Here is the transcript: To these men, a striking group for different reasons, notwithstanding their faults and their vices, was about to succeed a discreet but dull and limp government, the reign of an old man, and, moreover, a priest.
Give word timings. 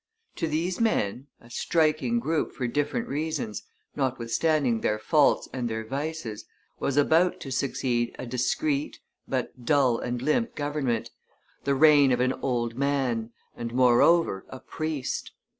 To 0.37 0.47
these 0.47 0.79
men, 0.79 1.27
a 1.39 1.51
striking 1.51 2.19
group 2.19 2.53
for 2.53 2.65
different 2.65 3.07
reasons, 3.07 3.61
notwithstanding 3.95 4.81
their 4.81 4.97
faults 4.97 5.47
and 5.53 5.69
their 5.69 5.85
vices, 5.85 6.45
was 6.79 6.97
about 6.97 7.39
to 7.41 7.51
succeed 7.51 8.15
a 8.17 8.25
discreet 8.25 8.97
but 9.27 9.63
dull 9.63 9.99
and 9.99 10.19
limp 10.19 10.55
government, 10.55 11.11
the 11.65 11.75
reign 11.75 12.11
of 12.11 12.19
an 12.19 12.33
old 12.33 12.75
man, 12.75 13.29
and, 13.55 13.75
moreover, 13.75 14.43
a 14.49 14.59
priest. 14.59 15.33